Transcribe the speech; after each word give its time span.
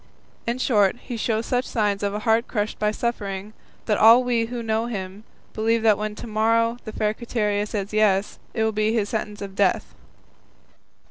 In 0.47 0.57
short, 0.57 0.95
he 1.03 1.15
shows 1.15 1.45
such 1.45 1.63
signs 1.63 2.01
of 2.01 2.11
a 2.11 2.17
heart 2.25 2.47
crushed 2.47 2.79
by 2.79 2.89
suffering, 2.89 3.53
that 3.85 3.99
all 3.99 4.23
we 4.23 4.45
who 4.45 4.63
know 4.63 4.87
him 4.87 5.25
believe 5.53 5.83
that 5.83 5.95
when 5.95 6.15
to 6.15 6.25
morrow 6.25 6.77
the 6.85 6.91
fair 6.91 7.13
Quiteria 7.13 7.67
says 7.67 7.93
'yes,' 7.93 8.39
it 8.55 8.63
will 8.63 8.71
be 8.71 8.91
his 8.93 9.09
sentence 9.09 9.43
of 9.43 9.53
death." 9.53 9.93